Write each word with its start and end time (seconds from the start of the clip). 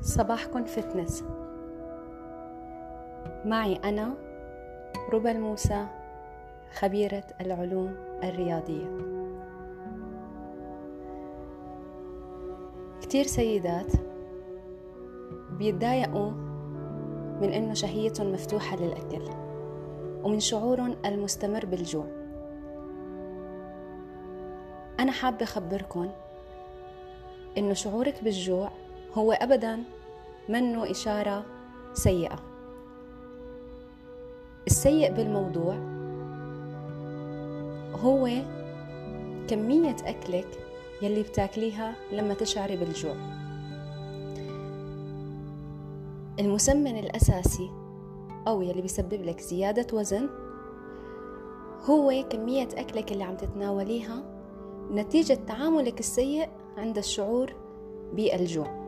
صباحكم 0.00 0.64
فتنس. 0.64 1.24
معي 3.44 3.74
أنا 3.74 4.14
ربى 5.12 5.30
الموسى 5.30 5.86
خبيرة 6.78 7.24
العلوم 7.40 7.96
الرياضية. 8.24 8.98
كتير 13.02 13.26
سيدات 13.26 13.92
بيتضايقوا 15.50 16.30
من 17.40 17.52
إنه 17.52 17.74
شهيتهم 17.74 18.32
مفتوحة 18.32 18.76
للأكل 18.76 19.22
ومن 20.22 20.40
شعورهم 20.40 20.96
المستمر 21.06 21.66
بالجوع. 21.66 22.06
أنا 25.00 25.12
حابة 25.12 25.42
أخبركن 25.42 26.10
إنه 27.58 27.72
شعورك 27.72 28.24
بالجوع 28.24 28.70
هو 29.14 29.32
أبدا 29.32 29.84
منه 30.48 30.90
إشارة 30.90 31.44
سيئة. 31.94 32.38
السيء 34.66 35.12
بالموضوع 35.12 35.74
هو 38.02 38.28
كمية 39.48 39.96
أكلك 40.04 40.48
يلي 41.02 41.22
بتاكليها 41.22 41.94
لما 42.12 42.34
تشعري 42.34 42.76
بالجوع. 42.76 43.14
المسمن 46.40 46.98
الأساسي 46.98 47.70
أو 48.48 48.62
يلي 48.62 48.82
بيسبب 48.82 49.22
لك 49.22 49.40
زيادة 49.40 49.86
وزن 49.96 50.28
هو 51.90 52.24
كمية 52.30 52.68
أكلك 52.74 53.12
اللي 53.12 53.24
عم 53.24 53.36
تتناوليها 53.36 54.22
نتيجة 54.92 55.38
تعاملك 55.46 56.00
السيء 56.00 56.48
عند 56.76 56.98
الشعور 56.98 57.52
بالجوع. 58.12 58.79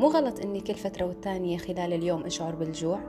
مو 0.00 0.08
غلط 0.08 0.40
إني 0.40 0.60
كل 0.60 0.74
فترة 0.74 1.04
والتانية 1.04 1.58
خلال 1.58 1.92
اليوم 1.92 2.24
أشعر 2.24 2.54
بالجوع؟ 2.54 3.00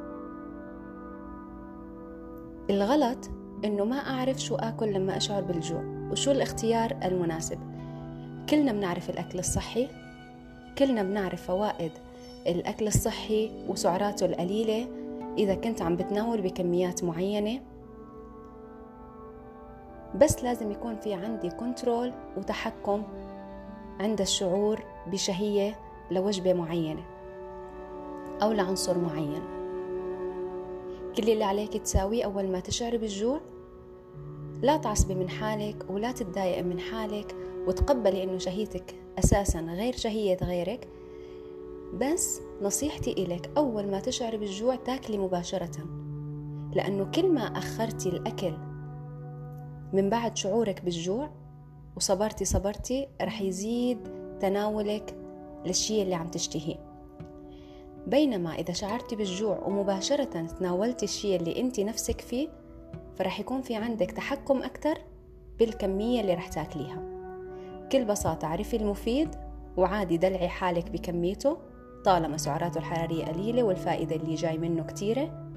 الغلط 2.69 3.29
إنه 3.65 3.85
ما 3.85 3.95
أعرف 3.95 4.37
شو 4.37 4.55
آكل 4.55 4.93
لما 4.93 5.17
أشعر 5.17 5.41
بالجوع 5.41 5.83
وشو 6.11 6.31
الاختيار 6.31 6.97
المناسب؟ 7.03 7.59
كلنا 8.49 8.71
بنعرف 8.71 9.09
الأكل 9.09 9.39
الصحي 9.39 9.87
كلنا 10.77 11.03
بنعرف 11.03 11.47
فوائد 11.47 11.91
الأكل 12.47 12.87
الصحي 12.87 13.51
وسعراته 13.67 14.25
القليلة 14.25 14.87
إذا 15.37 15.55
كنت 15.55 15.81
عم 15.81 15.95
بتناول 15.95 16.41
بكميات 16.41 17.03
معينة. 17.03 17.61
بس 20.15 20.43
لازم 20.43 20.71
يكون 20.71 20.95
في 20.95 21.13
عندي 21.13 21.49
كنترول 21.49 22.13
وتحكم 22.37 23.03
عند 23.99 24.21
الشعور 24.21 24.83
بشهية 25.07 25.90
لوجبة 26.11 26.53
معينة 26.53 27.03
أو 28.43 28.51
لعنصر 28.51 28.97
معين. 28.97 29.41
كل 31.17 31.29
اللي 31.29 31.43
عليك 31.43 31.77
تساويه 31.77 32.25
أول 32.25 32.47
ما 32.51 32.59
تشعري 32.59 32.97
بالجوع 32.97 33.41
لا 34.61 34.77
تعصبي 34.77 35.15
من 35.15 35.29
حالك 35.29 35.85
ولا 35.89 36.11
تتضايقي 36.11 36.63
من 36.63 36.79
حالك 36.79 37.35
وتقبلي 37.67 38.23
إنه 38.23 38.37
شهيتك 38.37 38.95
أساسا 39.19 39.59
غير 39.59 39.95
شهية 39.95 40.37
غيرك. 40.43 40.87
بس 41.93 42.41
نصيحتي 42.61 43.11
إلك 43.11 43.51
أول 43.57 43.87
ما 43.87 43.99
تشعري 43.99 44.37
بالجوع 44.37 44.75
تاكلي 44.75 45.17
مباشرة 45.17 45.85
لأنه 46.73 47.11
كل 47.15 47.29
ما 47.29 47.41
أخرتي 47.41 48.09
الأكل 48.09 48.53
من 49.93 50.09
بعد 50.09 50.37
شعورك 50.37 50.81
بالجوع 50.85 51.29
وصبرتي 51.95 52.45
صبرتي 52.45 53.07
رح 53.21 53.41
يزيد 53.41 53.99
تناولك 54.39 55.20
للشيء 55.65 56.03
اللي 56.03 56.15
عم 56.15 56.27
تشتهيه. 56.27 56.75
بينما 58.07 58.55
إذا 58.55 58.73
شعرتي 58.73 59.15
بالجوع 59.15 59.59
ومباشرة 59.65 60.45
تناولتي 60.59 61.05
الشيء 61.05 61.39
اللي 61.39 61.59
أنت 61.59 61.79
نفسك 61.79 62.21
فيه 62.21 62.49
فرح 63.15 63.39
يكون 63.39 63.61
في 63.61 63.75
عندك 63.75 64.11
تحكم 64.11 64.63
أكثر 64.63 64.97
بالكمية 65.59 66.21
اللي 66.21 66.33
رح 66.33 66.47
تاكليها. 66.47 67.03
بكل 67.85 68.05
بساطة 68.05 68.47
عرفي 68.47 68.75
المفيد 68.75 69.29
وعادي 69.77 70.17
دلعي 70.17 70.49
حالك 70.49 70.91
بكميته 70.91 71.57
طالما 72.05 72.37
سعراته 72.37 72.77
الحرارية 72.77 73.25
قليلة 73.25 73.63
والفائدة 73.63 74.15
اللي 74.15 74.35
جاي 74.35 74.57
منه 74.57 74.83
كتيرة. 74.83 75.47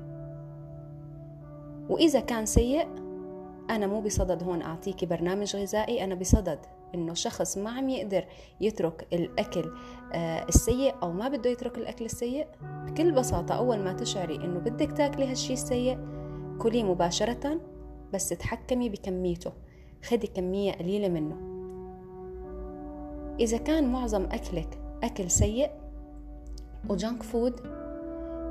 وإذا 1.88 2.20
كان 2.20 2.46
سيء 2.46 2.88
أنا 3.70 3.86
مو 3.86 4.00
بصدد 4.00 4.42
هون 4.42 4.62
أعطيكي 4.62 5.06
برنامج 5.06 5.56
غذائي 5.56 6.04
أنا 6.04 6.14
بصدد 6.14 6.58
إنه 6.94 7.14
شخص 7.14 7.58
ما 7.58 7.70
عم 7.70 7.88
يقدر 7.88 8.24
يترك 8.60 9.06
الأكل 9.12 9.72
آه، 10.12 10.44
السيء 10.48 10.94
أو 11.02 11.12
ما 11.12 11.28
بده 11.28 11.50
يترك 11.50 11.78
الأكل 11.78 12.04
السيء 12.04 12.46
بكل 12.62 13.12
بساطة 13.12 13.54
أول 13.54 13.78
ما 13.78 13.92
تشعري 13.92 14.36
إنه 14.36 14.58
بدك 14.58 14.92
تاكلي 14.92 15.30
هالشي 15.30 15.52
السيء 15.52 15.98
كليه 16.58 16.82
مباشرة 16.82 17.60
بس 18.12 18.28
تحكمي 18.28 18.88
بكميته 18.88 19.52
خدي 20.04 20.26
كمية 20.26 20.72
قليلة 20.72 21.08
منه. 21.08 21.36
إذا 23.40 23.56
كان 23.56 23.92
معظم 23.92 24.24
أكلك 24.24 24.78
أكل 25.02 25.30
سيء 25.30 25.70
وجانك 26.88 27.22
فود 27.22 27.60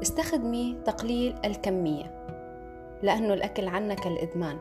استخدمي 0.02 0.78
تقليل 0.86 1.36
الكمية 1.46 2.24
لأنه 3.04 3.34
الأكل 3.34 3.68
عنا 3.68 3.94
كالإدمان 3.94 4.58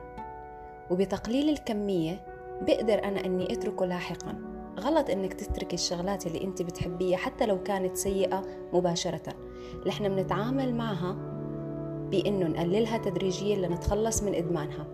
وبتقليل 0.91 1.49
الكمية 1.49 2.31
بقدر 2.62 3.05
أنا 3.05 3.25
أني 3.25 3.53
أتركه 3.53 3.87
لاحقا. 3.87 4.34
غلط 4.81 5.11
أنك 5.11 5.34
تتركي 5.34 5.75
الشغلات 5.75 6.27
اللي 6.27 6.45
أنت 6.45 6.62
بتحبيها 6.62 7.17
حتى 7.17 7.47
لو 7.47 7.62
كانت 7.62 7.97
سيئة 7.97 8.45
مباشرة. 8.73 9.34
نحن 9.87 10.09
بنتعامل 10.09 10.75
معها 10.75 11.12
بأنه 12.11 12.49
نقللها 12.49 12.99
تدريجيا 12.99 13.56
لنتخلص 13.56 14.23
من 14.23 14.34
إدمانها. 14.34 14.87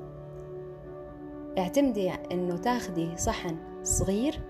اعتمدي 1.59 2.11
أنه 2.11 2.57
تاخدي 2.57 3.17
صحن 3.17 3.57
صغير 3.83 4.41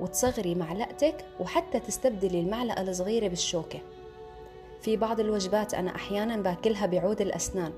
وتصغري 0.00 0.54
معلقتك 0.54 1.24
وحتى 1.40 1.80
تستبدلي 1.80 2.40
المعلقة 2.40 2.82
الصغيرة 2.82 3.28
بالشوكة. 3.28 3.78
في 4.80 4.96
بعض 4.96 5.20
الوجبات 5.20 5.74
أنا 5.74 5.94
أحيانا 5.94 6.36
باكلها 6.36 6.86
بعود 6.86 7.20
الأسنان. 7.20 7.72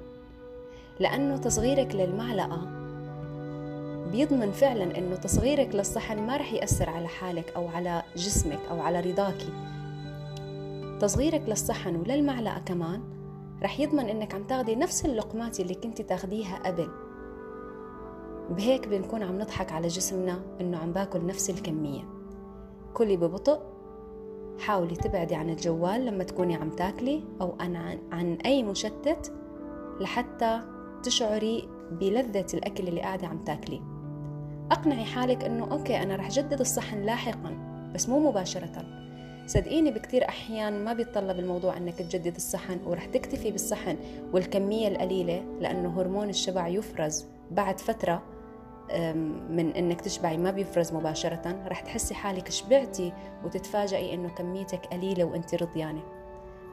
لأنه 1.00 1.36
تصغيرك 1.36 1.94
للمعلقة 1.94 2.83
بيضمن 4.14 4.52
فعلا 4.52 4.98
أنه 4.98 5.16
تصغيرك 5.16 5.74
للصحن 5.74 6.26
ما 6.26 6.36
رح 6.36 6.52
يأثر 6.52 6.90
على 6.90 7.08
حالك 7.08 7.52
أو 7.56 7.68
على 7.68 8.02
جسمك 8.16 8.58
أو 8.70 8.80
على 8.80 9.00
رضاكي 9.00 9.52
تصغيرك 11.00 11.42
للصحن 11.48 11.96
وللمعلقة 11.96 12.58
كمان 12.58 13.02
رح 13.62 13.80
يضمن 13.80 14.08
أنك 14.08 14.34
عم 14.34 14.44
تاخدي 14.44 14.76
نفس 14.76 15.04
اللقمات 15.04 15.60
اللي 15.60 15.74
كنت 15.74 16.02
تاخديها 16.02 16.58
قبل. 16.66 16.88
بهيك 18.50 18.88
بنكون 18.88 19.22
عم 19.22 19.38
نضحك 19.38 19.72
على 19.72 19.88
جسمنا 19.88 20.42
أنه 20.60 20.78
عم 20.78 20.92
باكل 20.92 21.26
نفس 21.26 21.50
الكمية. 21.50 22.02
كلي 22.94 23.16
ببطء 23.16 23.60
حاولي 24.58 24.96
تبعدي 24.96 25.34
عن 25.34 25.50
الجوال 25.50 26.06
لما 26.06 26.24
تكوني 26.24 26.54
عم 26.54 26.70
تاكلي 26.70 27.22
أو 27.40 27.56
عن, 27.60 27.98
عن 28.12 28.38
أي 28.46 28.62
مشتت 28.62 29.32
لحتى 30.00 30.60
تشعري 31.02 31.68
بلذة 31.90 32.46
الأكل 32.54 32.88
اللي 32.88 33.00
قاعدة 33.00 33.26
عم 33.26 33.44
تاكليه 33.44 33.93
أقنعي 34.70 35.04
حالك 35.04 35.44
أنه 35.44 35.72
أوكي 35.72 36.02
أنا 36.02 36.16
رح 36.16 36.28
جدد 36.28 36.60
الصحن 36.60 37.02
لاحقا 37.02 37.56
بس 37.94 38.08
مو 38.08 38.30
مباشرة. 38.30 38.84
صدقيني 39.46 39.90
بكتير 39.90 40.28
أحيان 40.28 40.84
ما 40.84 40.92
بيتطلب 40.92 41.38
الموضوع 41.38 41.76
أنك 41.76 41.94
تجدد 41.94 42.34
الصحن 42.34 42.78
ورح 42.86 43.04
تكتفي 43.04 43.50
بالصحن 43.50 43.96
والكمية 44.32 44.88
القليلة 44.88 45.44
لأنه 45.60 46.00
هرمون 46.00 46.28
الشبع 46.28 46.68
يفرز 46.68 47.24
بعد 47.50 47.80
فترة 47.80 48.22
من 49.50 49.72
إنك 49.76 50.00
تشبعي 50.00 50.36
ما 50.36 50.50
بيفرز 50.50 50.92
مباشرة. 50.92 51.64
رح 51.66 51.80
تحسي 51.80 52.14
حالك 52.14 52.50
شبعتي 52.50 53.12
وتتفاجئي 53.44 54.14
إنه 54.14 54.28
كميتك 54.28 54.86
قليلة 54.86 55.24
وإنت 55.24 55.54
رضيانة. 55.54 56.02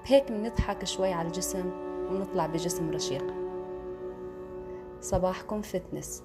بهيك 0.05 0.31
بنضحك 0.31 0.85
شوي 0.85 1.13
على 1.13 1.27
الجسم 1.27 1.71
ونطلع 2.11 2.45
بجسم 2.47 2.91
رشيق. 2.91 3.33
صباحكم 5.01 5.61
فتنس. 5.61 6.23